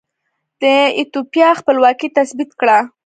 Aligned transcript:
د 0.61 0.63
ایتوپیا 0.97 1.49
خپلواکي 1.59 2.07
تثبیت 2.17 2.51
کړه. 2.59 2.77